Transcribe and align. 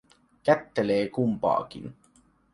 Kättelee 0.43 1.09
kumpaakin. 1.09 1.93